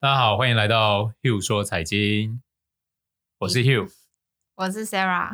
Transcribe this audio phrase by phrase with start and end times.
[0.00, 2.40] 大家好，欢迎来到 Hugh 说财经，
[3.38, 3.90] 我是 Hugh，
[4.54, 5.32] 我是 Sarah。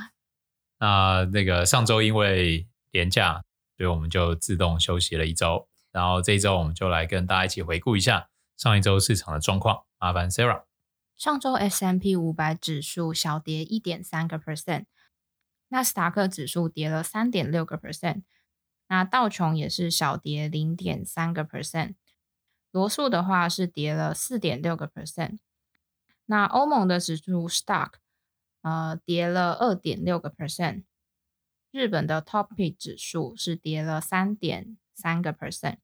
[0.79, 3.45] 那那个上周因为连假，
[3.77, 5.69] 所以我们就自动休息了一周。
[5.93, 9.85] 然后这一周我们就来跟大家一起回顾一下上一周市场的状况。
[9.99, 10.65] 麻烦 Sarah。
[11.19, 14.87] 上周 S&P 五百指数小跌一点三个 percent，
[15.69, 18.23] 纳斯达克指数跌了三点六个 percent，
[18.89, 21.97] 那道琼也是小跌零点三个 percent，
[22.75, 25.39] 罗素的话是跌了四点六个 percent，
[26.27, 27.93] 那欧盟的指数 Stock
[28.63, 30.83] 呃跌了二点六个 percent，
[31.71, 35.77] 日本的 topi 指数是跌了三点三个 percent，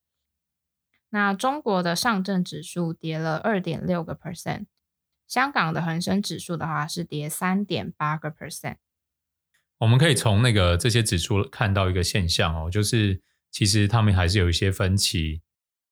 [1.10, 4.66] 那中国的上证指数跌了二点六个 percent。
[5.28, 8.78] 香港的恒生指数的话是跌三点八个 percent。
[9.78, 13.22] 我们可以从那个这些指数看到一个现象哦，就是
[13.52, 15.40] 其实他们还是有一些分歧。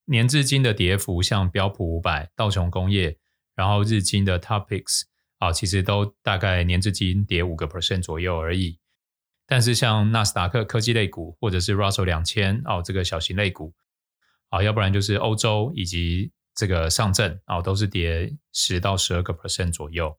[0.09, 3.17] 年至今的跌幅，像标普五百、道琼工业，
[3.55, 5.03] 然后日经的 TOPIX
[5.39, 8.79] 啊，其实都大概年至今跌五个 percent 左右而已。
[9.47, 13.75] 但是像纳斯达克科技类股或者是 Russell 两千哦，这个小型类股
[14.49, 16.33] 啊，要不然就是欧洲以及。
[16.59, 20.19] 这个上证哦，都是跌十到十二个 percent 左右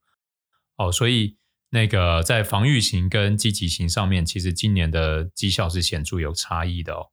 [0.77, 1.35] 哦，所以
[1.69, 7.07] 那个在防御型跟积极型上面，其实今年的绩效是显著有差异的哦。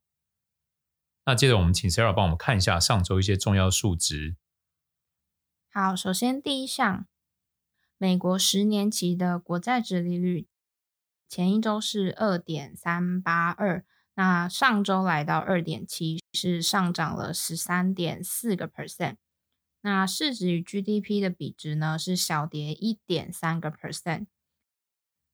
[1.27, 4.37] 那接着我们请 Sarah 帮我们看一下上周一些重要数值。
[5.69, 7.05] 好，首先第一项，
[7.97, 10.47] 美国十年期的国债殖利率
[11.27, 13.83] 前一周是二点三八二。
[14.13, 19.17] 那上周来到二点七，是上涨了十三点四个 percent。
[19.81, 24.27] 那市值与 GDP 的比值呢，是小跌一点三个 percent。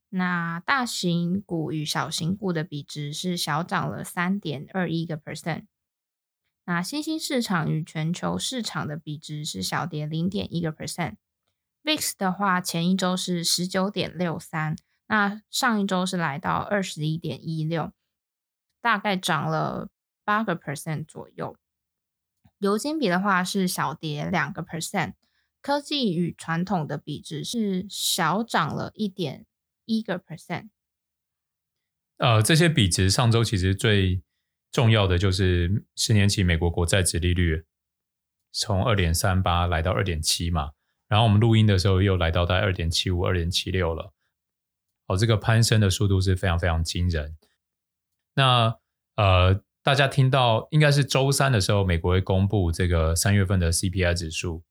[0.09, 5.65] 那大型股与小型股的比值是小涨了三点二一个 percent。
[6.65, 11.15] 那新兴市场与全球市场的比值是小跌零点一个 percent。
[11.83, 17.91] VIX 的话，前一周是十九点六三，那上一周是来到二十一点一六。
[18.81, 19.87] 大概涨了
[20.25, 21.55] 八个 percent 左右，
[22.59, 25.13] 油金比的话是小跌两个 percent，
[25.61, 29.45] 科技与传统的比值是小涨了一点
[29.85, 30.67] 一个 percent。
[32.17, 34.21] 呃，这些比值上周其实最
[34.73, 37.63] 重要的就是十年期美国国债殖利率
[38.51, 40.71] 从二点三八来到二点七嘛，
[41.07, 44.11] 然后我们录音的时候又来到在二点七五、二点七六了，
[45.07, 47.37] 哦，这个攀升的速度是非常非常惊人。
[48.33, 48.75] 那
[49.15, 54.63] 呃，大家听到应该是周三的时候，美国会公布这个三月份的 CPI 指数。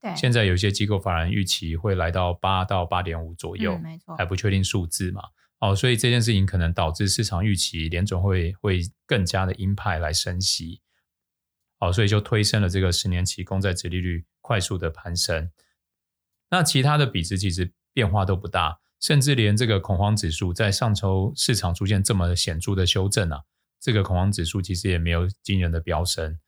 [0.00, 5.22] 对，现在有一些机构法人预期会来到八到八点五左右，嗯，没错，还不确定数字嘛。
[5.64, 10.82] 哦，所以这件事情可能导致市场预期联总会会更加的鹰派来升息。
[11.78, 15.50] 哦，所以就推升了这个十年期公债殖利率快速的攀升。
[16.50, 18.80] 那其他的比值其实变化都不大。
[19.00, 23.42] 甚至连这个恐慌指数在上周市场出现这么显著的修正啊，
[23.78, 26.38] 这个恐慌指数其实也没有惊人的飙升，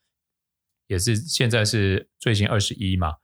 [0.86, 3.16] 也是现在是最新二十一嘛。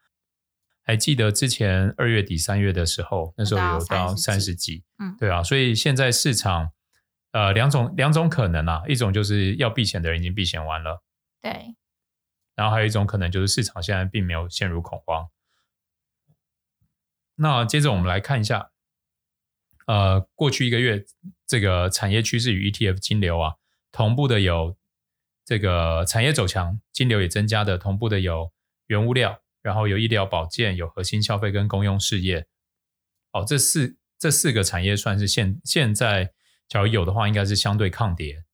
[0.83, 6.73] 还记得之前二月底三月的时候，那时候有到三十几，嗯，对啊，所以现在市场
[7.33, 11.03] 呃两种两种可能啊，一种就是要避险的人已经避险完了，
[11.41, 11.75] 对，
[12.55, 15.29] 然后还有一种可能就是市场现在并没有陷入恐慌。
[17.37, 18.71] 那接着我们来看一下。
[19.89, 21.05] 呃，过去一个月，
[21.45, 23.55] 这个产业趋势与 ETF 金流啊，
[23.91, 24.77] 同步的有
[25.45, 28.53] 这个产业走强，金流也增加的，同步的有
[28.87, 32.47] 原物料，然后有医疗保健，有核心消费跟公用事业。
[33.33, 36.33] 哦，这四这四个产业算是现现在，
[36.69, 38.45] 假如有的话，应该是相对抗跌，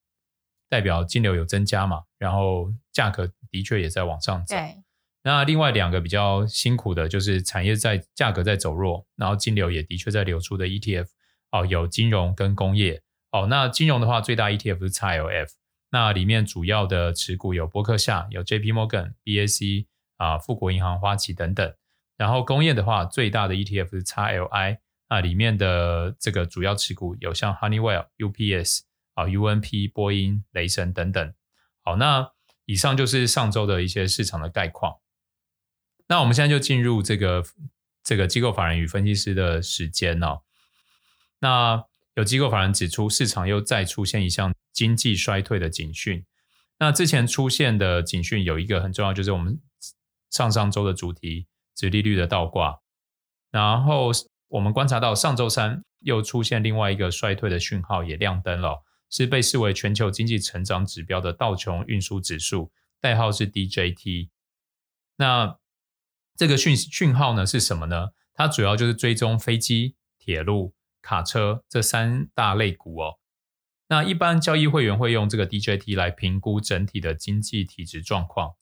[0.68, 4.54] 代表金流有增加嘛，然后价格的确也在往上走。
[5.22, 11.06] 那另外两个比较辛苦的就是产业在价格在走弱，然后金流也的确在流出的 ETF。
[11.50, 13.02] 哦，有金融跟工业
[13.32, 13.47] 哦。
[13.47, 15.48] 那金融的话，最大 ETF 是 XLF，
[15.91, 19.86] 那里面主要的持股有波克夏、有 JP Morgan、BAC
[20.18, 21.74] 啊、富国银行、花旗等等。
[22.18, 24.78] 然后工业的话，最大的 ETF 是 XLI，
[25.09, 28.80] 那里面的这个主要持股有像 Honeywell、UPS
[29.15, 31.34] 啊、UNP、波音、雷神等等。
[31.82, 32.30] 好，那
[32.66, 34.98] 以上就是上周的一些市场的概况。
[36.09, 37.42] 那我们现在就进入这个
[38.03, 40.42] 这个机构法人与分析师的时间哦。
[41.41, 46.24] 那有机构法人指出，市场又再出现一项经济衰退的警讯。
[46.78, 49.60] 那之前出现的警讯有一个很重要，就是我们
[50.30, 52.80] 上上周的主题——殖利率的倒挂。
[53.51, 54.10] 然后
[54.48, 62.71] 我们观察到上周三又出现另外一个衰退的讯号，也亮灯了，是被视为全球经济成长指标的道琼运输指数，
[63.01, 64.30] 代号是 DJT。
[65.16, 65.59] 那
[66.36, 68.10] 这个讯讯号呢是什么呢？
[68.34, 73.19] 它主要就是追踪飞机、铁路、卡车这三大类股哦。
[73.89, 78.54] 那一般交易会员会用这个 DJT 来评估整体的经济体质状况，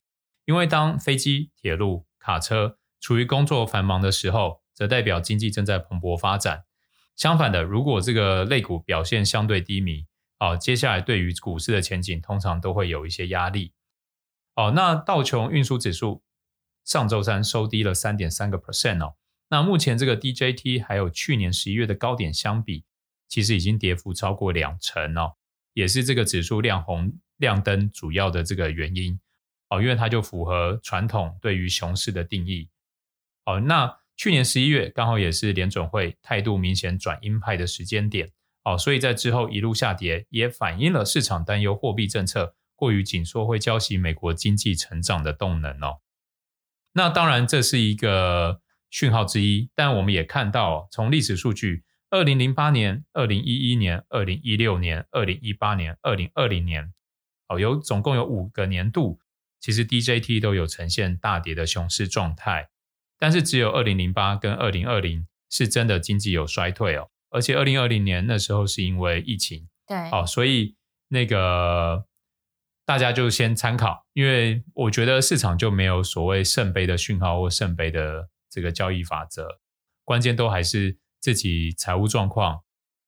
[0.47, 6.65] 因为当飞机、铁路、卡车处于工作繁忙的时候，则代表经济正在蓬勃发展。
[7.15, 10.07] 相反的，如果这个类股表现相对低迷，
[10.39, 13.75] 哦，接下来对于股市的前景通常都会有一些压力。
[14.55, 16.23] 哦，那道琼运输指数
[16.83, 19.17] 上周三收低了三点三个 percent 哦。
[19.51, 22.85] 那目前这个 DJT 还有去年十一月的高点相比。
[23.29, 25.33] 其实已经跌幅超过两成哦，
[25.73, 29.19] 也是这个指数亮红亮灯主要的这个原因
[29.69, 32.69] 哦，因为它就符合传统对于熊市的定义
[33.45, 33.61] 哦。
[33.61, 38.31] 那去年十一月刚好也是联准会态度明显转鹰派的时间点
[38.65, 46.01] 哦，所以在之后一路下跌，也反映了市场担忧货币政策过于紧缩会浇熄美国经济成长的动能哦。
[46.93, 48.61] 那当然这是一个
[48.91, 51.85] 讯号之一，但我们也看到从历史数据。
[52.09, 56.95] 二零零八年、二零一一年、二零一六年、二零一八年、二零二零年，
[57.49, 59.19] 哦，有总共有五个年度，
[59.67, 62.69] 其实 DJT 都有呈现大跌的熊市状态，
[63.19, 70.77] 但是只有二零零八跟二零二零是真的经济有衰退哦，而且二零二零年那时候是因为疫情，对，哦，所以
[71.09, 72.07] 那个
[72.85, 79.59] 大家就先参考，因为我觉得市场就没有所谓圣杯的讯号或圣杯的这个交易法则，
[80.05, 80.97] 关键都还是。
[81.19, 82.62] 自己财务状况，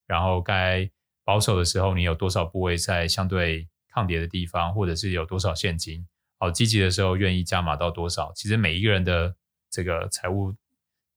[0.04, 0.90] 然后该
[1.22, 6.04] 保守的时候，你有多少部位在相对抗跌的地方，或者是有多少现金？
[6.38, 8.32] 好，积极的时候愿意加码到多少？
[8.35, 9.35] 其实每一个人的
[9.70, 10.55] 这个财务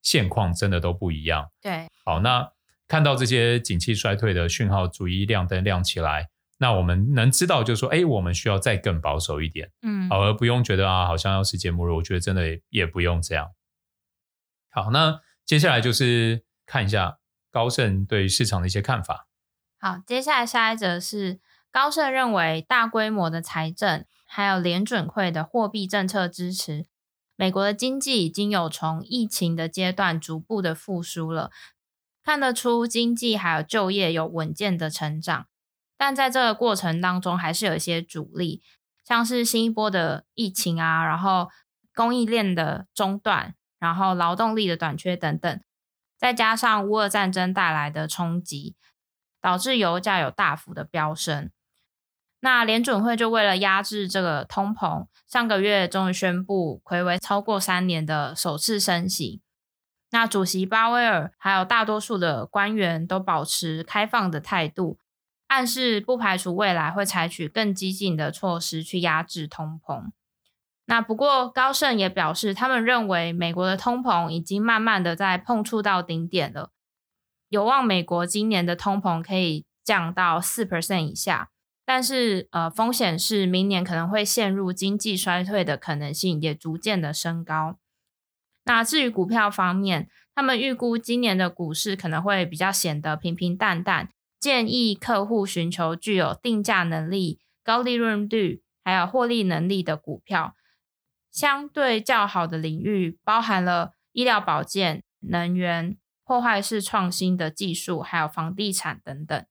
[0.02, 1.50] 现况真的都不一样。
[1.62, 2.52] 对，好，那
[2.88, 11.92] 看到这些景气衰退的讯号逐一亮灯亮起来，那我们能知道就是说，哎，我们需要再更保守一点，嗯，好，而不用觉得啊，好像要世界末日。
[11.92, 13.52] 我觉得真的也，也不用这样。
[14.70, 16.44] 好，那接下来就是。
[16.64, 17.18] 看一下
[17.52, 19.28] 高盛对市场的一些看法。
[19.78, 26.86] 好，接下来下一则是高盛认为大规模的财政还有联准会的货币政策支持，
[27.36, 31.52] 美国的经济已经有从疫情的阶段逐步的复苏了，
[32.24, 35.48] 看得出经济还有就业有稳健的成长，
[35.98, 38.64] 但在这个过程当中还是有一些阻力，
[39.06, 41.50] 像是新一波的疫情啊，然后
[41.94, 45.62] 供应链的中断，然后劳动力的短缺等等。
[46.18, 48.78] 再加上乌俄战争带来的冲击，
[49.42, 51.52] 导致油价有大幅的飙升。
[52.42, 59.42] 那联准会就为了压制这个通膨，上个月终于宣布睽违超过三年的首次升息。
[60.10, 64.98] 那主席鲍威尔还有大多数的官员都保持开放的态度，
[65.48, 70.12] 暗示不排除未来会采取更激进的措施去压制通膨。
[70.86, 76.72] 那不过，高盛也表示，他们认为美国的通膨已经慢慢的在碰触到顶点了，
[77.48, 81.51] 有望美国今年的通膨可以降到四 percent 以下，
[81.86, 87.78] 但是呃，风险是明年可能会陷入经济衰退的可能性也逐渐的升高。
[88.64, 100.56] 那至于股票方面，他们预估今年的股市可能会比较显得平平淡淡，建议客户寻求具有定价能力、高利润率还有获利能力的股票。
[101.32, 109.46] 相对较好的领域包含了医疗保健、能源、破坏式创新的技术，还有房地产等等。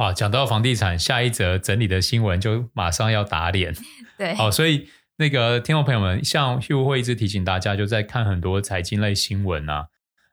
[0.00, 3.74] 哇，讲到房地产，下一则整理的新闻就马上要打脸。
[4.16, 4.88] 对，好，所以
[5.18, 9.88] 那个听众朋友们，像 Hugh 会一直提醒大家，就在看很多财经类新闻啊。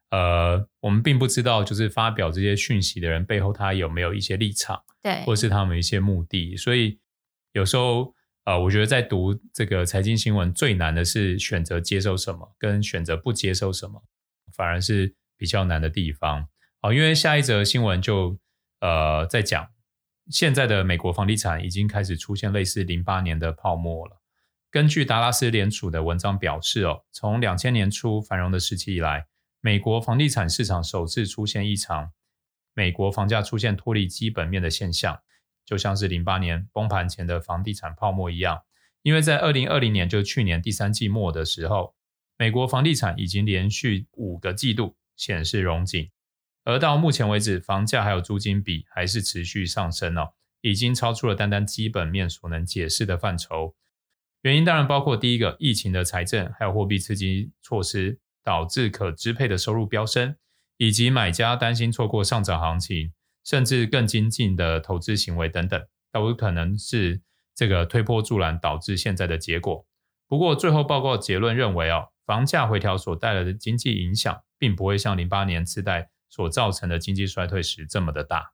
[0.10, 7.00] 呃，我们并不知道，就是发表这些讯息的人背后他有没有一些立场，对，或是他们一些目的，所以
[7.52, 8.16] 有时候。
[8.46, 14.02] 啊、呃，我觉得在读这个财经新闻最难的是选择接受什么，跟选择不接受什么，
[14.56, 16.48] 反而是比较难的地方。
[16.82, 18.38] 好，因为下一则新闻就
[18.80, 19.70] 呃在讲，
[20.30, 24.22] 现在的美国房地产已经开始出现类似零八年的泡沫了。
[24.70, 29.28] 根据达拉斯联储的文章表示，哦，从两千年初繁荣的时期以来，
[29.62, 32.12] 美国房地产市场首次出现异常，
[32.74, 35.22] 美国房价出现脱离基本面的现象。
[35.66, 38.62] 就像是零八年崩盘前的房地产泡沫一样，
[39.02, 41.94] 因为在二零二零年，就去年第三季末的时候，
[42.38, 46.10] 美国房地产已经连续五个季度显示融景，
[46.68, 53.74] 而到目前为止，房价还有租金比还是持续上升哦，已经超出了单单基本面所能解释的范畴。
[54.42, 60.36] 原因当然包括第一个，疫情的财政还有货币刺激措施导致可支配的收入飙升，
[60.76, 63.14] 以及买家担心错过上涨行情。
[63.46, 65.82] 甚至更精进的投资行为等等，
[66.12, 67.22] 都有可能是
[67.56, 69.88] 这个推波助澜导致现在的结果。
[70.28, 78.54] 不过最后报告结论认为哦，房价回调所带来的经济影响，并不会像零八年次贷所造成的经济衰退时这么的大。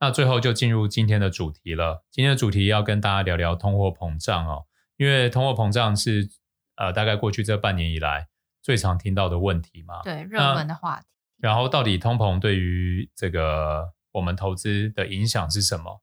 [0.00, 2.04] 那最后就进入今天的主题了。
[2.10, 4.66] 今天的主题要跟大家聊聊通货膨胀哦，
[4.96, 6.28] 因为通货膨胀是
[6.76, 8.28] 呃大概过去这半年以来
[8.60, 10.02] 最常听到的问题嘛。
[10.02, 11.06] 对，热门的话题。
[11.38, 16.02] 然后到底通膨对于这个我们投资的影响是什么？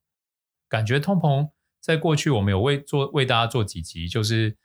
[0.68, 1.50] 感觉通膨
[1.80, 4.56] 在过去我们有为做为大家做几集，就是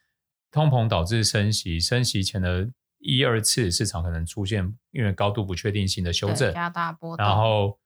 [0.52, 2.70] 通膨导致升息，升息前的
[3.06, 7.26] 一二次市场可能出现因为高度不确定性的修正，加大波动。
[7.26, 7.80] 然后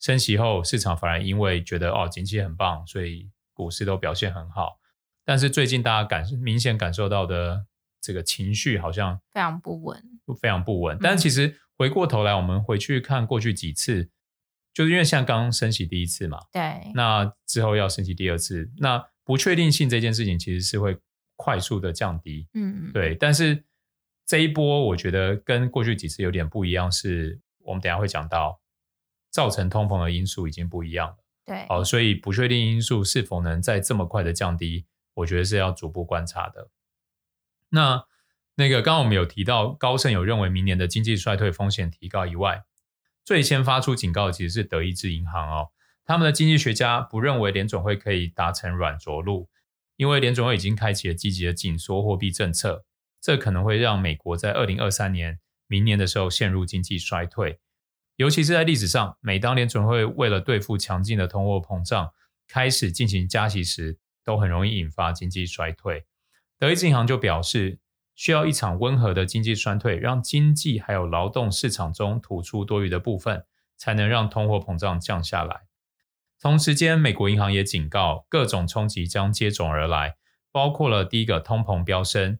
[0.00, 4.78] 升息后市场反而因为觉得哦景气很棒，所以股市都表现很好。
[5.24, 7.66] 但是最近大家感明显感受到的
[8.00, 10.02] 这个情绪好像非常不稳，
[10.40, 10.98] 非常不稳。
[11.00, 11.58] 但其实。
[11.78, 14.08] 回过头来，我们回去看过去几次，
[14.72, 20.96] 就是因为像刚刚升息第一次嘛，对，那之后要升息第二次，那不确定性这件事情其实是会
[21.34, 23.16] 快速的降低，嗯，对。
[23.16, 23.64] 但是
[24.26, 28.60] 这一波我觉得跟过去几次有点不一样，是我们等下会讲到
[29.30, 36.70] 造成通膨的因素已经不一样了，对，好，所以不确定因素是否能在这么快的降低，我觉得是要逐步观察的。
[37.70, 38.04] 那。
[38.56, 42.64] 那个刚刚我们有提到，高盛有认为明年的经济衰退风险提高以外，
[43.24, 45.70] 最先发出警告的其实是德意志银行哦。
[46.04, 49.48] 他们的经济学家不认为联总会可以达成软着陆，
[49.96, 52.84] 因为联总会已经开启了积极的紧缩货币政策，
[53.22, 55.38] 这可能会让美国在二零二三年
[55.68, 57.60] 明年的时候陷入经济衰退。
[58.16, 62.10] 尤其是在历史上，每当联准会为了对付强劲的通货膨胀
[62.48, 66.04] 开始进行加息时，都很容易引发经济衰退。
[66.58, 67.78] 德意志银行就表示，
[68.14, 73.44] 需要一场温和的经济衰退，让经济还有劳动市场中吐出多余的部分，
[73.76, 75.62] 才能让通货膨胀降下来。
[76.38, 80.16] 同时间，美国银行也警告，各种冲击将接踵而来，
[80.52, 82.38] 包括了第一个通膨飙升，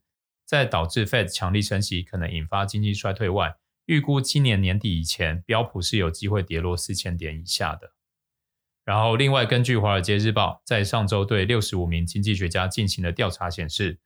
[0.53, 3.57] 在导致 Fed 强力升息可能引发经济衰退外，
[3.87, 7.95] 预估今年年底以前，标普是有机会跌落四千点以下的。
[8.85, 13.99] 然后，另外根据《华尔街日报》在上周对六十五名经济学家进行的调查显示。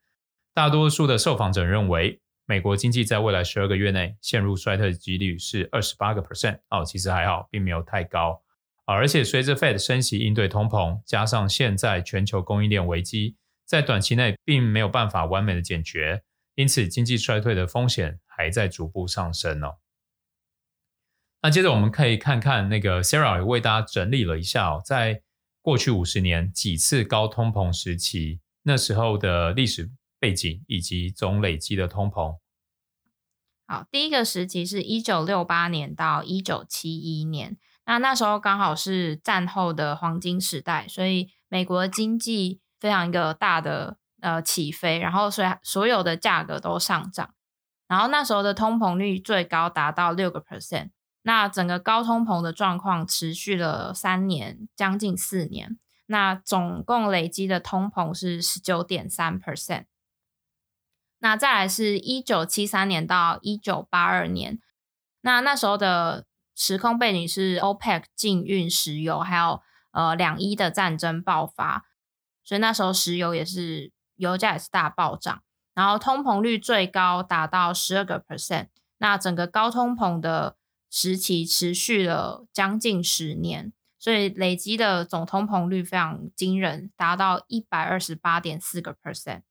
[0.54, 8.44] 大多数的受访者认为，美国经济在未来十二个月内陷入衰退的几率是二十八个 percent 哦，其实还好，并没有太高。
[8.84, 13.34] 而且随着 Fed 升息应对通膨，加上现在全球供应链危机，
[13.64, 16.22] 在短期内并没有办法完美的解决，
[16.56, 19.76] 因此经济衰退的风险还在逐步上升哦。
[21.42, 25.22] 那接着我们可以看看那个 Sarah 也为大家整理了一下哦，在
[25.62, 29.92] 过去五十年几次高通膨时期，那时候的历史。
[30.18, 32.38] 背景以及总累积的通膨。
[33.66, 47.33] 好，第一个时期是一九六八年到一九七一年，那那时候刚好是战后的黄金时代，所以美国经济非常一个大的呃起飞，然后所以所有的价格都上涨，
[47.87, 50.90] 然后那时候的通膨率最高达到六个 percent，
[51.23, 59.85] 那整个高通膨的状况持续了三年，将近四年，那总共累积的通膨是十九点三 percent。
[61.21, 64.61] 那再来是一九七三年到一九八二年，
[65.21, 71.85] 那那时候的时空背景是 OPEC 禁运石油，还有呃两伊的战争爆发，
[72.45, 75.42] 所以那时候石油也是油价也是大暴涨，
[75.75, 78.68] 然后通膨率最高达到十二个 percent，
[78.99, 80.56] 那整个高通膨的
[80.90, 89.42] 时期持续了将近十年，所以累积的总通膨率非常惊人，达到一百二十八点四个 percent。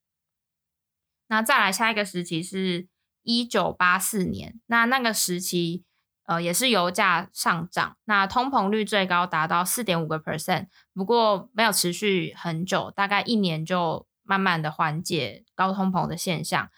[1.28, 2.88] 那再来下一个时期是
[3.24, 5.84] 一九八四年，那那个时期
[6.26, 16.70] 呃也是油价上涨，那通膨率最高达到四点五个 percent，不过没有持续很久，大概一年就慢慢的缓解高通膨的现象，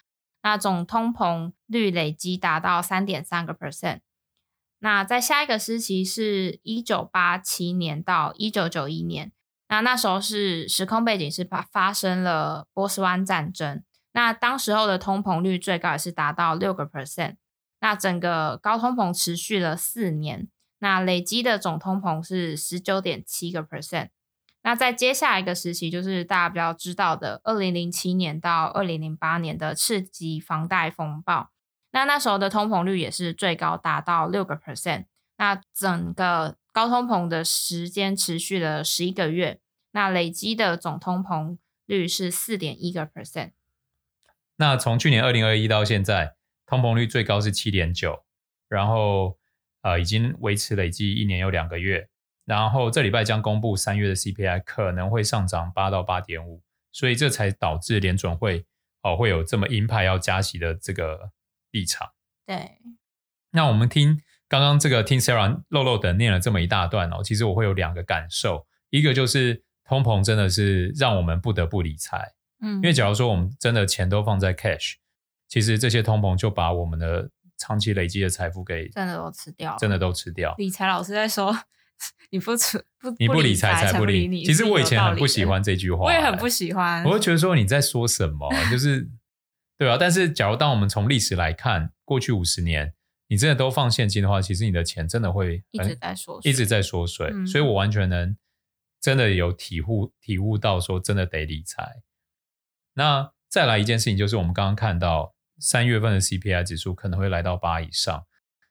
[0.43, 4.01] 那总通膨率累积达到三点三个 percent。
[4.79, 9.31] 那在下一个时期是一九八七年到一九九一年，
[9.69, 13.83] 那那时候是时空背景是发发生了波斯湾战争。
[14.11, 17.37] 那当时候的通膨率最高也是达到六个 percent，
[17.79, 20.47] 那整个高通膨持续了四年，
[20.79, 24.09] 那累积的总通膨是十九点七个 percent。
[24.67, 31.51] 那在接下一个时期，就是大家比较知道的二零零七年到二零零八年的次级房贷风暴，
[31.91, 35.05] 那那时候的通膨率也是最高达到六个 percent。
[35.37, 43.51] 那整个高通膨的时间持续了十一个月，那累积的总通膨率是四点一个 percent。
[44.57, 48.25] 那从去年二零二一到现在，通膨率最高是七点九，
[48.67, 49.37] 然后
[49.81, 52.09] 呃已经维持累计一年有两个月，
[52.47, 56.61] 然后这礼拜将公布三月的 CPI 可能会上涨八到八点五，
[56.93, 58.65] 所以这才导致联准会
[59.01, 61.31] 哦会有这么鹰派要加息的这个
[61.71, 62.09] 立场。
[62.45, 62.77] 对，
[63.51, 74.93] 那我们听刚刚这个听 Sarah 漏漏的念了这么一大段哦，其实我会有两个感受，一个就是通膨真的是让我们不得不理财，嗯，因为假如说我们真的钱都放在 cash，
[75.49, 80.55] 其实这些通膨就把我们的长期累积的财富给真的都吃掉，真的都吃掉。
[80.57, 81.53] 理财老师在说。
[82.29, 82.51] 你不
[82.99, 84.43] 不你不理财才不理你。
[84.43, 87.03] 其实我以前很不喜欢这句话，我也很不喜欢。
[87.05, 89.09] 我会觉得说你在说什么，就是
[89.77, 89.97] 对啊。
[89.97, 92.93] 但是假如当我们从历史来看，过去五十年，
[93.29, 97.29] 你真的都放现金的话，其实你的钱真的会一直在缩水，一直在缩水。
[97.33, 98.35] 嗯、所以我完全能
[99.01, 102.03] 真的有体悟体悟到说，真的得理财。
[102.93, 108.25] 那再来一件事情，就是我们刚刚看到三月份的 CPI 指数可能会来到八以上。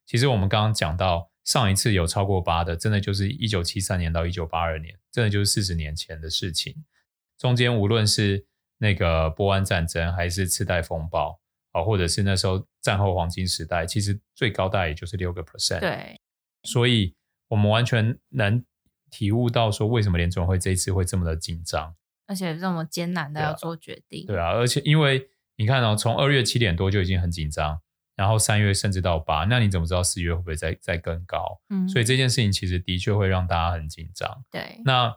[0.04, 1.30] 其实我们刚刚讲到。
[1.46, 6.84] 上一次有超过八的，真的就是一九七三年到一九八二年，真的就是四十年前的事情。
[7.38, 8.44] 中间无论是
[8.78, 11.38] 那个波湾战争，还是次贷风暴，
[11.70, 15.78] 啊，或者是那时候战后黄金时代，其实最高大概也就是六个 percent。
[15.78, 16.20] 对，
[16.64, 17.14] 所以
[17.46, 18.64] 我们完全能
[19.10, 21.94] 体悟到说，为什么联总会这一次会这么的紧张，
[22.26, 24.26] 而且这么艰难的要做决定。
[24.26, 27.80] 对啊，对啊，而且因为你看哦，从二月七点多就已经很紧张。
[28.16, 31.60] 然后三月甚至到八，那你怎么知道四月会不会再再更高？
[31.68, 34.44] 嗯，所以这件事情其实的确会让大家很紧张。
[34.50, 35.14] 对，那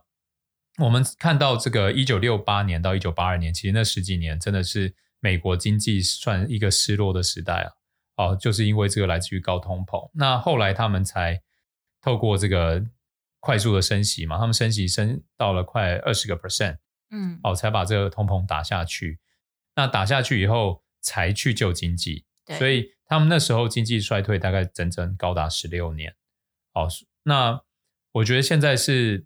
[0.78, 7.72] 我们看到这个一九六八年到一九八二年，其实那十几年真的是美国经济算一个失落的时代啊。
[8.18, 10.12] 哦，就是因为这个来自于高通膨。
[10.14, 11.42] 那后来他们才
[12.02, 12.86] 透过这个
[13.40, 16.80] 快速的升息嘛，他们升息升到了快二十个 percent，
[17.12, 19.20] 嗯，哦，才把这个通膨打下去。
[19.76, 22.26] 那打下去以后，才去救经济。
[22.58, 26.16] 所以他们那时候经济衰退大概整整高达十六年。
[26.74, 26.88] 好，
[27.24, 27.62] 那
[28.14, 29.26] 我觉得现在是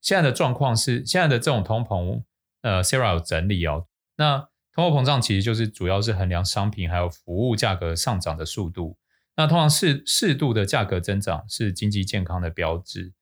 [0.00, 2.24] 现在的状况是现在的这种通膨，
[2.62, 3.86] 呃，Sarah 有整理哦。
[4.16, 8.98] 那通货膨胀其实就是主要是衡量商品还有服务价格上涨的速度。
[9.36, 13.12] 那通常适适度的价格增长是经济健康的标志，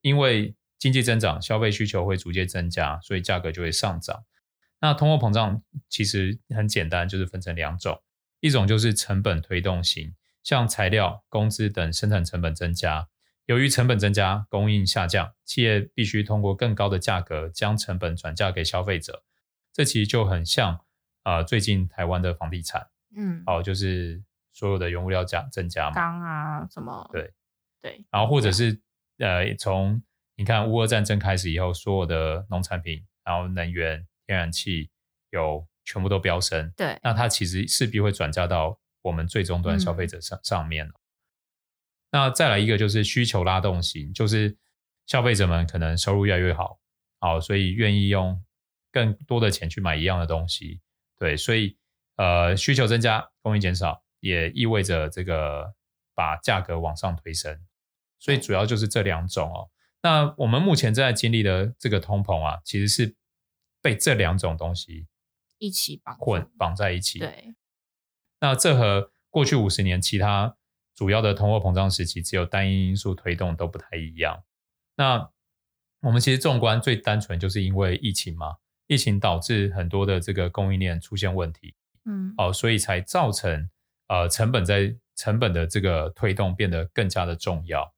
[0.00, 4.24] 因为经济增长，消费需求会逐渐增加，所以价格就会上涨。
[4.80, 8.02] 那通货膨胀其实很简单，就是分成两种。
[8.40, 13.08] 一种就是成本推动型，像材料、工资等生产成本增加，
[13.44, 19.22] 由于成本增加，供应下降，企业必须通过更高的价格将成本转嫁给消费者。
[19.72, 20.74] 这其实就很像
[21.22, 24.22] 啊、呃，最近台湾的房地产，嗯，哦，就是
[24.52, 27.32] 所有的原物料价增加嘛，钢啊什么，对
[27.82, 28.80] 对，然后或者是
[29.18, 30.02] 呃，从
[30.36, 34.90] 你看乌俄战争开始以后，所有的农产品，然后能源、天然气
[35.30, 35.66] 有。
[35.90, 40.94] 全部都飙升，对，那它其实势必会转嫁到我们最终端消费者上上面、嗯、
[42.12, 44.56] 那再来一个就是需求拉动型，就是
[45.06, 46.78] 消费者们可能收入越来越好，
[47.18, 48.40] 好，所以愿意用
[48.92, 50.80] 更多的钱去买一样的东西，
[51.18, 51.76] 对，所以
[52.14, 55.74] 呃需求增加，供应减少，也意味着这个
[56.14, 57.58] 把价格往上推升，
[58.20, 59.68] 所以主要就是这两种哦。
[60.02, 63.16] 那我们目前正在经历的这个通膨啊，其实是
[63.82, 65.08] 被这两种东西。
[65.60, 67.18] 一起绑混绑在一起。
[67.18, 67.54] 对，
[68.40, 70.56] 那这和过去五十年其他
[70.94, 74.42] 主要的通货膨胀时期只有单一因素推动都不太一样。
[74.96, 75.30] 那
[76.00, 81.74] 我们其实纵观最单纯就是因为疫情嘛，疫情导致很多的这个供应链出现问题，
[82.06, 83.68] 嗯，哦，所以才造成
[84.08, 87.94] 呃成本在成本的这个推动变得更加的重要。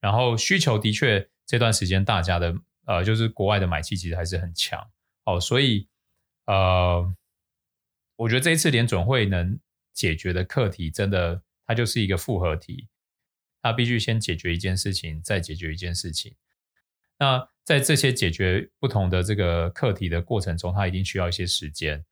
[0.00, 4.86] 然后需求的确这段时间大家的呃就是国外的买气其实还是很强，
[5.24, 5.88] 哦，所以。
[6.46, 7.14] 呃，
[8.16, 9.58] 我觉得这一次联准会能
[9.92, 12.88] 解决的课题，真的它就是一个复合体，
[13.62, 16.36] 它必须先解决一件事情，再解决一件事情。
[17.18, 22.04] 那在这些解决不同的这个课题的过程中，它一定需要一些时间。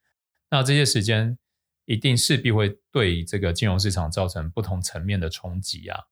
[0.49, 1.37] 那这些时间
[1.85, 6.05] 一定势必会对这个金融市场造成不同层面的冲击啊。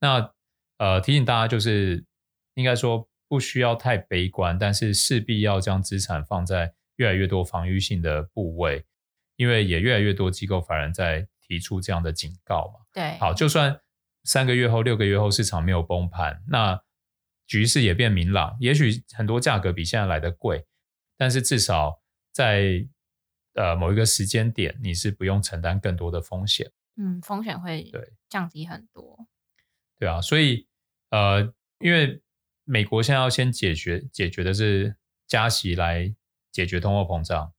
[0.00, 0.32] 那
[0.78, 2.04] 呃，提醒大家就是，
[2.54, 6.74] 应该说不需要太悲观，但是势必要将资产放在。
[6.96, 8.84] 越来越多防御性的部位，
[9.36, 12.86] 因为也越来越多机构法人在提出这样的警告嘛。
[12.92, 13.80] 对，好，就算
[14.24, 16.82] 三个月后、六个月后市场没有崩盘，那
[17.46, 18.56] 局势也变明朗。
[18.60, 20.66] 也许很多价格比现在来的贵，
[21.16, 22.00] 但是至少
[22.32, 22.86] 在
[23.54, 26.72] 呃某一个时间点，你是不用承担更多的风险。
[26.96, 29.26] 嗯，风险会对降低很多。
[29.98, 30.66] 对啊，所以
[31.10, 32.22] 呃，因为
[32.64, 36.14] 美国现在要先解决解决的是加息来。
[36.56, 37.52] 解决通货膨胀，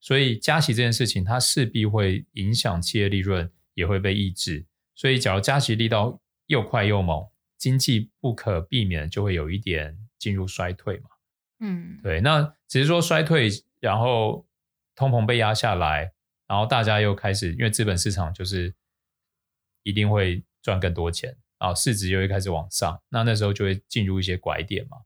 [0.00, 4.66] 所以加息这件事情，它势必会影响企业利润，也会被抑制。
[4.96, 7.24] 所以，假如加息力道又快又猛，
[7.56, 11.10] 经济不可避免就会有一点进入衰退嘛。
[11.60, 12.20] 嗯，对。
[12.20, 14.44] 那只是说衰退，然后
[14.96, 16.10] 通膨被压下来，
[16.48, 18.74] 然后大家又开始，因为资本市场就是
[19.84, 24.96] 一定会赚更多钱啊，市值又会开始往上，那那时候就会进入一些拐点嘛。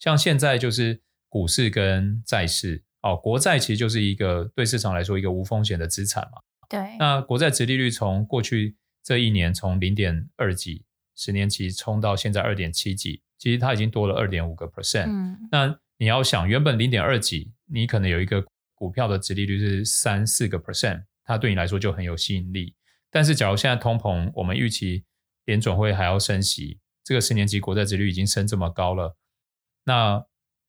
[0.00, 6.40] 像现在就是股市跟债市哦，国债其实就是一个对市场来说一个无风险的资产嘛。
[6.68, 6.96] 对。
[6.98, 10.84] 那国债殖利率从过去这一年从零点二几
[11.16, 15.06] 十年期冲到现在二点七几，其实它已经多了二点五个 percent。
[15.06, 15.48] 嗯。
[15.50, 22.74] 那你要想，原本零点二几，你可能有一个股票的殖利率是三四个 percent，它对你来说就很有吸引力。
[23.10, 25.04] 但是假如现在通膨，我们预期
[25.44, 29.16] 联准会还要升息，这个十年期国债殖利率已经升这么高了。
[29.84, 30.24] 那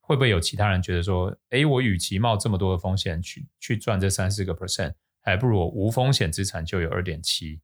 [0.09, 4.91] 会不会有其他人觉得说，哎，我与其冒这么多的风险去去赚这三四个 percent，
[5.21, 7.61] 还不如我无风险资产就有二点七，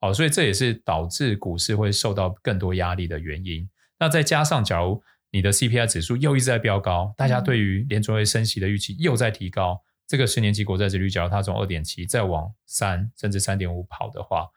[0.00, 3.70] 好，所以这也是导致股市会受到更多压力的原因。
[4.00, 14.48] 那再加上，假如你的 CPI 指数又一直在飙高，大家对于联储会升息的预期又在提高，这个十年期国债殖利率，假如它从二点七再往三甚至三点五跑的话，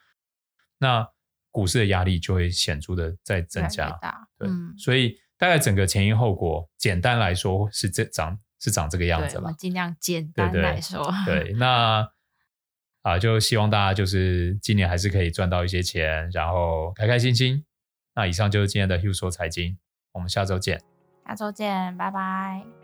[0.79, 1.07] 那
[1.51, 3.95] 股市的压力就会显著的在增加。
[4.39, 5.15] 对，嗯、所以。
[5.39, 9.51] 大概整个前因后果，简单来说是这长是长这个样子了。
[9.57, 11.11] 尽量简单来说。
[11.25, 12.07] 对，对，那
[13.01, 17.65] 啊，就希望大家就是今年还是可以赚到一些钱，然后开开心心。
[18.13, 19.77] 那以上就是今天的 Hugh 说财经，
[20.11, 20.81] 我们下周见。
[21.25, 22.78] 下周见，拜拜。